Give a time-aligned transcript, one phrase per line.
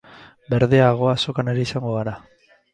[0.53, 2.19] Berdeago azokan ere izango gara.